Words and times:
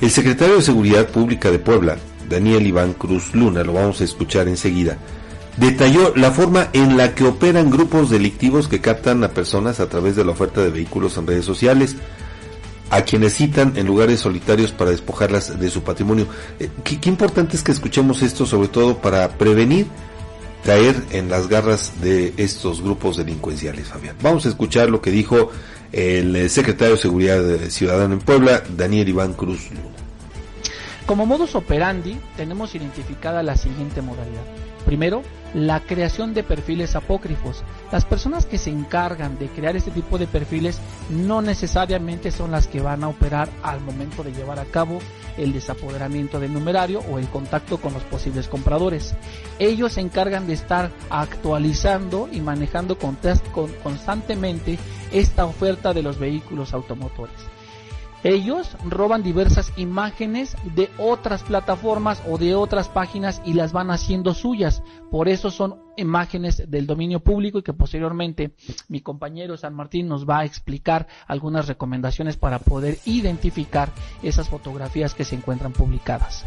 El 0.00 0.10
secretario 0.12 0.56
de 0.56 0.62
Seguridad 0.62 1.08
Pública 1.08 1.50
de 1.50 1.58
Puebla, 1.58 1.96
Daniel 2.28 2.64
Iván 2.64 2.92
Cruz 2.92 3.34
Luna, 3.34 3.64
lo 3.64 3.72
vamos 3.72 4.00
a 4.00 4.04
escuchar 4.04 4.46
enseguida, 4.46 4.96
detalló 5.56 6.12
la 6.14 6.30
forma 6.30 6.68
en 6.72 6.96
la 6.96 7.16
que 7.16 7.24
operan 7.24 7.68
grupos 7.68 8.08
delictivos 8.08 8.68
que 8.68 8.80
captan 8.80 9.24
a 9.24 9.30
personas 9.30 9.80
a 9.80 9.88
través 9.88 10.14
de 10.14 10.24
la 10.24 10.30
oferta 10.30 10.60
de 10.60 10.70
vehículos 10.70 11.16
en 11.16 11.26
redes 11.26 11.44
sociales, 11.44 11.96
a 12.90 13.02
quienes 13.02 13.34
citan 13.34 13.72
en 13.76 13.86
lugares 13.86 14.20
solitarios 14.20 14.70
para 14.70 14.92
despojarlas 14.92 15.58
de 15.58 15.68
su 15.68 15.82
patrimonio. 15.82 16.26
Eh, 16.60 16.70
qué, 16.84 17.08
importante 17.08 17.56
es 17.56 17.64
que 17.64 17.72
escuchemos 17.72 18.22
esto, 18.22 18.46
sobre 18.46 18.68
todo 18.68 18.98
para 18.98 19.28
prevenir 19.36 19.86
caer 20.64 20.94
en 21.10 21.28
las 21.28 21.48
garras 21.48 22.00
de 22.00 22.34
estos 22.36 22.82
grupos 22.82 23.16
delincuenciales, 23.16 23.88
Fabián. 23.88 24.16
Vamos 24.22 24.46
a 24.46 24.48
escuchar 24.48 24.90
lo 24.90 25.00
que 25.00 25.10
dijo 25.10 25.50
el 25.92 26.36
eh, 26.36 26.48
secretario 26.48 26.94
de 26.94 27.00
Seguridad 27.00 27.42
Ciudadana 27.68 28.14
en 28.14 28.20
Puebla, 28.20 28.62
Daniel 28.76 29.08
Iván 29.08 29.34
Cruz 29.34 29.70
Luna. 29.70 29.87
Como 31.08 31.24
modus 31.24 31.54
operandi, 31.54 32.20
tenemos 32.36 32.74
identificada 32.74 33.42
la 33.42 33.56
siguiente 33.56 34.02
modalidad. 34.02 34.42
Primero, 34.84 35.22
la 35.54 35.80
creación 35.80 36.34
de 36.34 36.42
perfiles 36.42 36.96
apócrifos. 36.96 37.64
Las 37.90 38.04
personas 38.04 38.44
que 38.44 38.58
se 38.58 38.68
encargan 38.68 39.38
de 39.38 39.48
crear 39.48 39.74
este 39.74 39.90
tipo 39.90 40.18
de 40.18 40.26
perfiles 40.26 40.78
no 41.08 41.40
necesariamente 41.40 42.30
son 42.30 42.50
las 42.50 42.66
que 42.66 42.82
van 42.82 43.04
a 43.04 43.08
operar 43.08 43.48
al 43.62 43.80
momento 43.80 44.22
de 44.22 44.34
llevar 44.34 44.58
a 44.58 44.66
cabo 44.66 44.98
el 45.38 45.54
desapoderamiento 45.54 46.40
del 46.40 46.52
numerario 46.52 47.00
o 47.10 47.18
el 47.18 47.28
contacto 47.28 47.78
con 47.78 47.94
los 47.94 48.02
posibles 48.02 48.46
compradores. 48.46 49.14
Ellos 49.58 49.94
se 49.94 50.02
encargan 50.02 50.46
de 50.46 50.52
estar 50.52 50.90
actualizando 51.08 52.28
y 52.30 52.42
manejando 52.42 52.98
constantemente 52.98 54.78
esta 55.10 55.46
oferta 55.46 55.94
de 55.94 56.02
los 56.02 56.18
vehículos 56.18 56.74
automotores. 56.74 57.38
Ellos 58.24 58.76
roban 58.84 59.22
diversas 59.22 59.72
imágenes 59.76 60.56
de 60.74 60.90
otras 60.98 61.44
plataformas 61.44 62.20
o 62.28 62.36
de 62.36 62.56
otras 62.56 62.88
páginas 62.88 63.40
y 63.44 63.54
las 63.54 63.72
van 63.72 63.92
haciendo 63.92 64.34
suyas. 64.34 64.82
Por 65.10 65.28
eso 65.28 65.52
son 65.52 65.76
imágenes 65.96 66.68
del 66.68 66.86
dominio 66.86 67.20
público 67.20 67.58
y 67.58 67.62
que 67.62 67.72
posteriormente 67.72 68.54
mi 68.88 69.00
compañero 69.00 69.56
San 69.56 69.74
Martín 69.74 70.08
nos 70.08 70.28
va 70.28 70.40
a 70.40 70.44
explicar 70.44 71.06
algunas 71.28 71.68
recomendaciones 71.68 72.36
para 72.36 72.58
poder 72.58 72.98
identificar 73.04 73.92
esas 74.22 74.48
fotografías 74.48 75.14
que 75.14 75.24
se 75.24 75.36
encuentran 75.36 75.72
publicadas. 75.72 76.44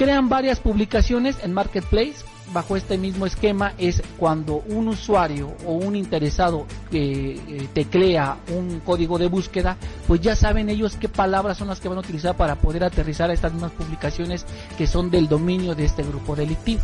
Crean 0.00 0.30
varias 0.30 0.60
publicaciones 0.60 1.36
en 1.42 1.52
Marketplace 1.52 2.24
bajo 2.54 2.74
este 2.74 2.96
mismo 2.96 3.26
esquema 3.26 3.74
es 3.76 4.02
cuando 4.16 4.62
un 4.66 4.88
usuario 4.88 5.54
o 5.66 5.74
un 5.74 5.94
interesado 5.94 6.66
eh, 6.90 7.68
teclea 7.74 8.38
un 8.48 8.80
código 8.80 9.18
de 9.18 9.26
búsqueda, 9.26 9.76
pues 10.08 10.22
ya 10.22 10.34
saben 10.34 10.70
ellos 10.70 10.96
qué 10.98 11.10
palabras 11.10 11.58
son 11.58 11.68
las 11.68 11.80
que 11.80 11.90
van 11.90 11.98
a 11.98 12.00
utilizar 12.00 12.34
para 12.34 12.54
poder 12.54 12.82
aterrizar 12.82 13.28
a 13.28 13.34
estas 13.34 13.52
mismas 13.52 13.72
publicaciones 13.72 14.46
que 14.78 14.86
son 14.86 15.10
del 15.10 15.28
dominio 15.28 15.74
de 15.74 15.84
este 15.84 16.02
grupo 16.02 16.34
delictivo. 16.34 16.80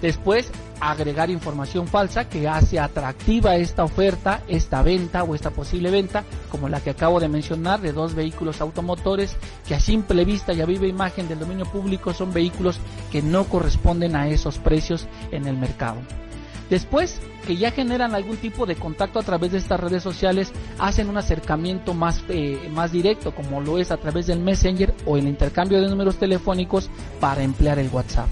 Después, 0.00 0.50
agregar 0.80 1.28
información 1.28 1.88
falsa 1.88 2.28
que 2.28 2.46
hace 2.46 2.78
atractiva 2.78 3.56
esta 3.56 3.84
oferta, 3.84 4.42
esta 4.46 4.82
venta 4.82 5.24
o 5.24 5.34
esta 5.34 5.50
posible 5.50 5.90
venta, 5.90 6.24
como 6.50 6.68
la 6.68 6.80
que 6.80 6.90
acabo 6.90 7.18
de 7.18 7.28
mencionar 7.28 7.80
de 7.80 7.92
dos 7.92 8.14
vehículos 8.14 8.60
automotores 8.60 9.36
que 9.66 9.74
a 9.74 9.80
simple 9.80 10.24
vista 10.24 10.52
y 10.52 10.60
a 10.60 10.66
viva 10.66 10.86
imagen 10.86 11.28
del 11.28 11.40
dominio 11.40 11.66
público 11.66 12.14
son 12.14 12.32
vehículos 12.32 12.78
que 13.10 13.22
no 13.22 13.44
corresponden 13.44 14.14
a 14.14 14.28
esos 14.28 14.58
precios 14.58 15.06
en 15.32 15.46
el 15.46 15.56
mercado. 15.56 15.98
Después, 16.70 17.20
que 17.46 17.56
ya 17.56 17.70
generan 17.70 18.14
algún 18.14 18.36
tipo 18.36 18.66
de 18.66 18.76
contacto 18.76 19.18
a 19.18 19.22
través 19.22 19.52
de 19.52 19.58
estas 19.58 19.80
redes 19.80 20.02
sociales, 20.02 20.52
hacen 20.78 21.08
un 21.08 21.16
acercamiento 21.16 21.94
más, 21.94 22.22
eh, 22.28 22.68
más 22.72 22.92
directo, 22.92 23.34
como 23.34 23.62
lo 23.62 23.78
es 23.78 23.90
a 23.90 23.96
través 23.96 24.26
del 24.26 24.40
Messenger 24.40 24.94
o 25.06 25.16
el 25.16 25.26
intercambio 25.26 25.80
de 25.80 25.88
números 25.88 26.18
telefónicos 26.18 26.90
para 27.20 27.42
emplear 27.42 27.78
el 27.78 27.88
WhatsApp 27.88 28.28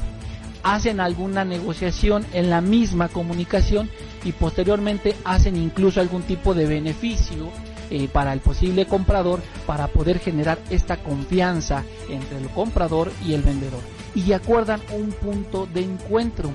hacen 0.66 0.98
alguna 0.98 1.44
negociación 1.44 2.26
en 2.32 2.50
la 2.50 2.60
misma 2.60 3.08
comunicación 3.08 3.88
y 4.24 4.32
posteriormente 4.32 5.14
hacen 5.24 5.56
incluso 5.56 6.00
algún 6.00 6.22
tipo 6.22 6.54
de 6.54 6.66
beneficio 6.66 7.50
eh, 7.88 8.08
para 8.08 8.32
el 8.32 8.40
posible 8.40 8.84
comprador 8.86 9.40
para 9.64 9.86
poder 9.86 10.18
generar 10.18 10.58
esta 10.70 10.96
confianza 10.96 11.84
entre 12.10 12.38
el 12.38 12.48
comprador 12.48 13.12
y 13.24 13.34
el 13.34 13.42
vendedor. 13.42 13.80
Y 14.16 14.32
acuerdan 14.32 14.80
un 14.92 15.12
punto 15.12 15.68
de 15.72 15.82
encuentro. 15.82 16.50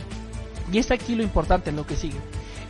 Y 0.74 0.80
es 0.80 0.92
aquí 0.92 1.16
lo 1.16 1.24
importante 1.24 1.70
en 1.70 1.78
lo 1.78 1.88
que 1.88 1.96
sigue 1.96 2.20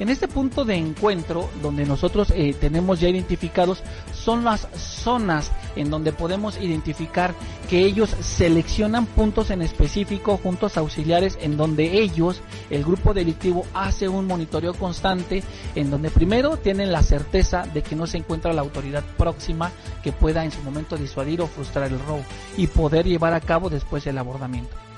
en 0.01 0.09
este 0.09 0.27
punto 0.27 0.65
de 0.65 0.73
encuentro, 0.73 1.47
donde 1.61 1.85
nosotros 1.85 2.33
eh, 2.35 2.55
tenemos 2.59 2.99
ya 2.99 3.07
identificados, 3.07 3.83
son 4.15 4.43
las 4.43 4.67
zonas 4.75 5.51
en 5.75 5.91
donde 5.91 6.11
podemos 6.11 6.59
identificar 6.59 7.35
que 7.69 7.85
ellos 7.85 8.09
seleccionan 8.19 9.05
puntos 9.05 9.51
en 9.51 9.61
específico, 9.61 10.39
juntos 10.41 10.75
auxiliares, 10.75 11.37
en 11.39 11.55
donde 11.55 12.01
ellos, 12.01 12.41
el 12.71 12.83
grupo 12.83 13.13
delictivo, 13.13 13.63
hace 13.75 14.09
un 14.09 14.25
monitoreo 14.25 14.73
constante, 14.73 15.43
en 15.75 15.91
donde 15.91 16.09
primero 16.09 16.57
tienen 16.57 16.91
la 16.91 17.03
certeza 17.03 17.67
de 17.71 17.83
que 17.83 17.95
no 17.95 18.07
se 18.07 18.17
encuentra 18.17 18.53
la 18.53 18.61
autoridad 18.61 19.03
próxima 19.19 19.71
que 20.01 20.11
pueda 20.11 20.43
en 20.43 20.51
su 20.51 20.63
momento 20.63 20.97
disuadir 20.97 21.41
o 21.41 21.47
frustrar 21.47 21.91
el 21.91 21.99
robo 21.99 22.25
y 22.57 22.65
poder 22.65 23.05
llevar 23.05 23.35
a 23.35 23.39
cabo 23.39 23.69
después 23.69 24.07
el 24.07 24.17
abordamiento. 24.17 24.90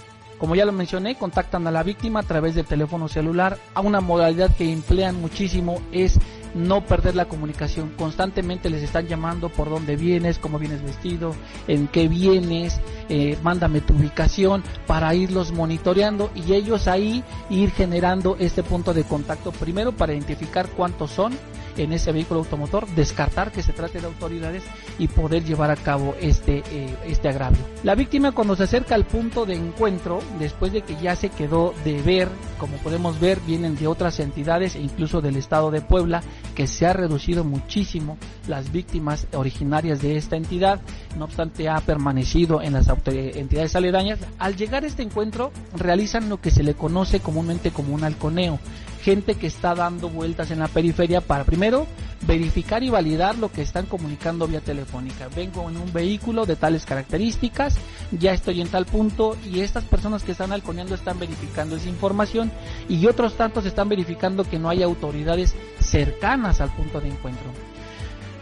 Como 0.44 0.56
ya 0.56 0.66
lo 0.66 0.74
mencioné, 0.74 1.16
contactan 1.16 1.66
a 1.68 1.72
la 1.72 1.84
víctima 1.84 2.20
a 2.20 2.24
través 2.24 2.54
del 2.54 2.66
teléfono 2.66 3.08
celular. 3.08 3.58
A 3.76 3.80
una 3.80 4.02
modalidad 4.02 4.54
que 4.54 4.70
emplean 4.74 5.16
muchísimo 5.22 5.82
es 5.94 6.20
no 6.54 6.86
perder 6.86 7.16
la 7.16 7.30
comunicación. 7.30 7.94
Constantemente 7.98 8.70
les 8.70 8.84
están 8.84 9.08
llamando 9.08 9.48
por 9.48 9.70
dónde 9.70 9.96
vienes, 9.96 10.40
cómo 10.40 10.60
vienes 10.60 10.84
vestido, 10.84 11.34
en 11.70 11.88
qué 11.88 12.10
vienes, 12.10 12.82
eh, 13.08 13.38
mándame 13.42 13.80
tu 13.80 13.94
ubicación 13.94 14.64
para 14.86 15.16
irlos 15.16 15.54
monitoreando 15.54 16.30
y 16.36 16.52
ellos 16.52 16.90
ahí 16.90 17.24
ir 17.50 17.72
generando 17.72 18.36
este 18.38 18.64
punto 18.64 18.94
de 18.94 19.06
contacto 19.06 19.54
primero 19.54 19.94
para 19.94 20.12
identificar 20.12 20.68
cuántos 20.68 21.12
son 21.12 21.32
en 21.78 21.94
ese 21.94 22.12
vehículo 22.12 22.42
automotor, 22.42 22.88
descartar 22.96 23.52
que 23.52 23.64
se 23.64 23.74
trate 23.74 24.00
de 24.00 24.08
autoridades 24.08 24.64
y 25.00 25.08
poder 25.08 25.44
llevar 25.44 25.72
a 25.72 25.76
cabo 25.76 26.16
este, 26.20 26.64
eh, 26.72 26.96
este 27.06 27.30
agravio. 27.30 27.60
La 27.84 27.96
víctima 27.96 28.32
cuando 28.32 28.56
se 28.56 28.64
acerca 28.64 28.96
al 28.96 29.06
punto 29.06 29.46
de 29.46 29.56
encuentro, 29.56 30.20
después 30.40 30.72
de 30.72 30.82
que 30.82 30.96
ya 31.02 31.16
se 31.16 31.30
quedó 31.30 31.74
de 31.84 32.02
ver, 32.02 32.30
como 32.58 32.78
podemos 32.78 33.20
ver, 33.20 33.40
vienen 33.46 33.76
de 33.76 33.88
otras 33.88 34.20
entidades 34.20 34.76
e 34.76 34.82
incluso 34.82 35.22
del 35.22 35.38
estado 35.38 35.72
de 35.72 35.82
Puebla, 35.82 36.22
que 36.56 36.68
se 36.68 36.86
ha 36.86 36.94
reducido 36.94 37.44
muchísimo 37.44 38.18
las 38.48 38.72
víctimas 38.72 39.28
originarias 39.34 40.02
de 40.02 40.18
esta 40.18 40.36
entidad, 40.36 40.82
no 41.18 41.26
obstante 41.26 41.70
ha 41.70 41.80
permanecido 41.82 42.62
en 42.62 42.74
las 42.74 42.88
entidades 42.88 43.76
aledañas. 43.76 44.20
Al 44.40 44.56
llegar 44.56 44.84
a 44.84 44.88
este 44.88 45.04
encuentro, 45.04 45.52
realizan 45.76 46.30
lo 46.30 46.42
que 46.42 46.52
se 46.52 46.64
le 46.64 46.74
conoce 46.74 47.20
comúnmente 47.20 47.72
como 47.72 47.94
un 47.94 48.04
halconeo 48.04 48.60
gente 49.04 49.36
que 49.36 49.48
está 49.48 49.76
dando 49.76 50.10
vueltas 50.10 50.50
en 50.50 50.60
la 50.60 50.70
periferia 50.70 51.20
para 51.20 51.44
primero 51.44 51.86
verificar 52.26 52.84
y 52.84 52.90
validar 52.90 53.38
lo 53.38 53.52
que 53.52 53.62
están 53.62 53.86
comunicando 53.86 54.48
vía 54.48 54.62
telefónica. 54.62 55.28
Vengo 55.36 55.70
en 55.70 55.76
un 55.76 55.92
vehículo 55.92 56.46
de 56.46 56.56
tales 56.56 56.86
características, 56.86 57.76
ya 58.12 58.32
estoy 58.32 58.62
en 58.62 58.70
tal 58.70 58.86
punto 58.86 59.36
y 59.46 59.60
estas 59.60 59.84
personas 59.84 60.24
que 60.24 60.32
están 60.32 60.54
halconeando 60.54 60.96
están 60.96 61.20
verificando 61.20 61.76
esa 61.76 61.90
información 61.90 62.50
y 62.88 63.06
otros 63.08 63.36
tantos 63.36 63.66
están 63.66 63.90
verificando 63.90 64.46
que 64.46 64.58
no 64.58 64.70
hay 64.70 64.82
autoridades 64.84 65.54
cercanas 65.80 66.62
al 66.62 66.74
punto 66.74 67.02
de 67.02 67.10
encuentro. 67.10 67.52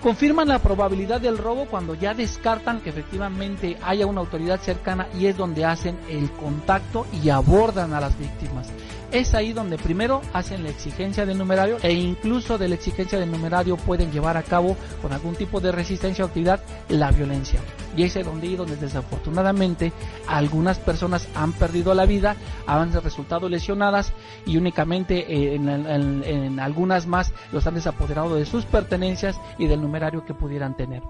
Confirman 0.02 0.48
la 0.48 0.58
probabilidad 0.58 1.22
del 1.22 1.38
robo 1.38 1.66
cuando 1.66 1.94
ya 1.94 2.16
descartan 2.16 2.82
que 2.82 2.90
efectivamente 2.90 3.78
haya 3.84 4.08
una 4.08 4.22
autoridad 4.22 4.60
cercana 4.60 5.08
y 5.20 5.28
es 5.28 5.38
donde 5.38 5.64
hacen 5.64 5.96
el 6.10 6.32
contacto 6.32 7.06
y 7.22 7.30
abordan 7.30 7.94
a 7.94 8.02
las 8.02 8.18
víctimas 8.18 8.68
es 9.12 9.34
ahí 9.34 9.54
donde 9.54 9.78
primero 9.78 10.22
hacen 10.34 10.64
la 10.64 10.70
exigencia 10.70 11.26
del 11.26 11.38
numerario 11.38 11.78
e 11.84 11.94
incluso 11.94 12.58
de 12.58 12.70
la 12.70 12.76
exigencia 12.76 13.20
del 13.20 13.32
numerario 13.32 13.78
pueden 13.78 14.12
llevar 14.12 14.38
a 14.38 14.44
cabo 14.44 14.78
con 15.02 15.12
algún 15.14 15.36
tipo 15.36 15.60
de 15.60 15.72
resistencia 15.72 16.24
o 16.24 16.28
actividad 16.28 16.62
la 16.90 17.12
violencia. 17.12 17.60
Y 17.96 18.04
es 18.04 18.14
donde, 18.14 18.56
donde 18.56 18.78
desafortunadamente 18.78 19.92
algunas 20.28 20.80
personas 20.80 21.28
han 21.36 21.54
perdido 21.54 21.94
la 21.94 22.06
vida, 22.06 22.36
han 22.66 22.94
resultado 23.04 23.50
lesionadas 23.50 24.14
y 24.46 24.58
únicamente 24.58 25.56
en, 25.56 25.68
en 25.68 26.60
algunas 26.60 27.06
más 27.06 27.34
los 27.52 27.68
han 27.68 27.76
desapoderado 27.76 28.36
de 28.36 28.46
sus 28.46 28.66
pertenencias 28.66 29.40
y 29.58 29.68
del 29.68 29.82
numerario 29.82 30.26
que 30.26 30.34
pudieran 30.34 30.78
tener. 30.78 31.02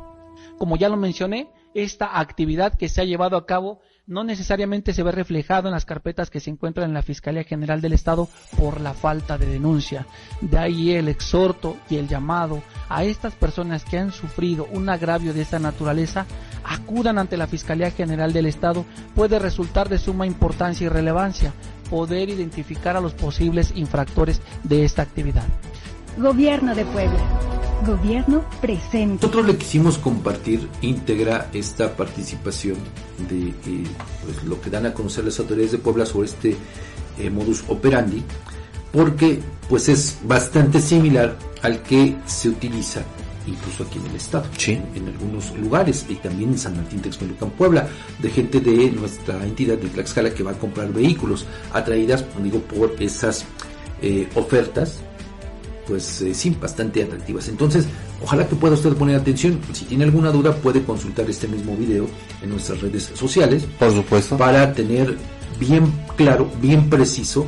Como 0.58 0.76
ya 0.76 0.90
lo 0.90 0.98
mencioné, 0.98 1.50
esta 1.74 2.20
actividad 2.20 2.76
que 2.76 2.90
se 2.90 3.02
ha 3.02 3.06
llevado 3.06 3.38
a 3.38 3.46
cabo 3.46 3.80
no 4.12 4.26
necesariamente 4.26 4.94
se 4.94 5.04
ve 5.04 5.12
reflejado 5.14 5.70
en 5.70 5.74
las 5.74 5.86
carpetas 5.86 6.30
que 6.30 6.42
se 6.42 6.50
encuentran 6.50 6.90
en 6.90 6.94
la 6.94 7.02
Fiscalía 7.02 7.46
General 7.46 7.80
del 7.80 7.94
Estado 7.94 8.28
por 8.60 8.82
la 8.82 8.94
falta 8.94 9.38
de 9.38 9.46
denuncia. 9.46 10.06
De 10.42 10.58
ahí 10.58 10.92
el 10.92 11.08
exhorto 11.08 11.78
y 11.90 11.96
el 11.96 12.10
llamado 12.10 12.62
a 12.90 13.06
estas 13.06 13.34
personas 13.34 13.86
que 13.86 13.98
han 13.98 14.12
sufrido 14.12 14.68
un 14.74 14.90
agravio 14.90 15.34
de 15.34 15.42
esta 15.42 15.60
naturaleza 15.60 16.26
acudan 16.66 17.20
ante 17.20 17.38
la 17.38 17.48
Fiscalía 17.48 17.90
General 17.90 18.34
del 18.34 18.48
Estado 18.48 18.84
puede 19.16 19.40
resultar 19.40 19.88
de 19.88 19.98
suma 19.98 20.28
importancia 20.28 20.86
y 20.86 20.90
relevancia 20.90 21.54
poder 21.90 22.30
identificar 22.30 22.98
a 22.98 23.02
los 23.02 23.14
posibles 23.14 23.72
infractores 23.76 24.42
de 24.64 24.84
esta 24.84 25.04
actividad. 25.04 25.46
Gobierno 26.18 26.76
de 26.76 26.84
Puebla. 26.84 27.51
Gobierno 27.86 28.44
presente. 28.62 29.16
Nosotros 29.16 29.48
le 29.48 29.58
quisimos 29.58 29.98
compartir 29.98 30.68
íntegra 30.82 31.50
esta 31.54 31.96
participación 31.96 32.78
de 33.30 33.50
eh, 33.50 33.84
pues, 34.24 34.44
lo 34.44 34.60
que 34.62 34.70
dan 34.70 34.86
a 34.86 34.94
conocer 34.94 35.26
las 35.26 35.40
autoridades 35.40 35.72
de 35.72 35.78
Puebla 35.80 36.06
sobre 36.06 36.28
este 36.28 36.56
eh, 37.18 37.30
modus 37.30 37.64
operandi, 37.68 38.24
porque 38.92 39.40
pues 39.68 39.90
es 39.90 40.20
bastante 40.24 40.82
similar 40.82 41.38
al 41.62 41.82
que 41.82 42.18
se 42.26 42.50
utiliza 42.50 43.02
incluso 43.48 43.84
aquí 43.84 44.00
en 44.00 44.06
el 44.08 44.16
estado, 44.16 44.46
Sí. 44.58 44.80
en, 44.94 45.08
algunos 45.08 45.58
lugares 45.58 46.06
y 46.10 46.16
también 46.16 46.52
en 46.52 46.60
San 46.60 46.76
Martín 46.76 47.02
Texmelucan, 47.02 47.50
Puebla, 47.52 47.88
de 48.20 48.30
gente 48.30 48.60
de 48.60 48.92
nuestra 48.92 49.44
entidad 49.44 49.78
de 49.78 49.90
Tlaxcala 49.90 50.34
que 50.34 50.44
va 50.44 50.52
a 50.52 50.60
comprar 50.60 50.92
vehículos 50.94 51.46
atraídas, 51.74 52.24
digo, 52.42 52.60
por 52.60 52.96
esas 53.00 53.46
eh, 54.02 54.28
ofertas 54.36 55.00
pues 55.92 56.22
eh, 56.22 56.34
sí, 56.34 56.56
bastante 56.58 57.04
atractivas. 57.04 57.50
Entonces, 57.50 57.86
ojalá 58.24 58.48
que 58.48 58.56
pueda 58.56 58.76
usted 58.76 58.94
poner 58.94 59.18
atención. 59.18 59.60
Si 59.74 59.84
tiene 59.84 60.06
alguna 60.06 60.32
duda, 60.32 60.56
puede 60.56 60.82
consultar 60.84 61.30
este 61.30 61.50
mismo 61.50 61.76
video 61.76 62.08
en 62.42 62.50
nuestras 62.50 62.80
redes 62.80 63.12
sociales 63.14 63.66
Por 63.78 63.94
supuesto. 63.94 64.38
para 64.38 64.72
tener 64.72 65.18
bien 65.60 65.92
claro, 66.16 66.50
bien 66.62 66.90
preciso 66.90 67.46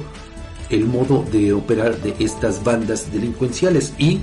el 0.69 0.83
modo 0.87 1.23
de 1.31 1.53
operar 1.53 1.97
de 2.01 2.15
estas 2.19 2.61
bandas 2.61 3.13
delincuenciales 3.13 3.93
y 3.97 4.19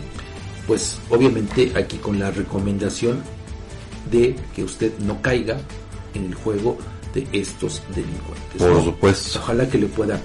pues 0.67 0.99
obviamente 1.09 1.73
aquí 1.75 1.97
con 1.97 2.19
la 2.19 2.31
recomendación 2.31 3.23
de 4.11 4.37
que 4.55 4.65
usted 4.65 4.93
no 4.99 5.23
caiga 5.23 5.57
en 6.13 6.27
el 6.27 6.35
juego 6.35 6.77
de 7.15 7.27
estos 7.33 7.81
delincuentes. 7.95 8.59
Por 8.59 8.71
¿no? 8.71 8.85
supuesto. 8.85 9.39
Ojalá 9.39 9.67
que 9.67 9.79
le 9.79 9.87
pueda 9.87 10.21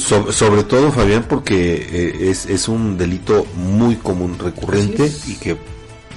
So- 0.00 0.32
sobre 0.32 0.64
todo, 0.64 0.92
Fabián, 0.92 1.24
porque 1.28 1.74
eh, 1.90 2.30
es, 2.30 2.46
es 2.46 2.68
un 2.68 2.98
delito 2.98 3.46
muy 3.56 3.96
común, 3.96 4.38
recurrente 4.38 5.10
y 5.26 5.34
que 5.34 5.56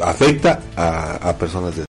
afecta 0.03 0.61
a, 0.75 1.29
a 1.29 1.37
personas 1.37 1.71
de 1.71 1.77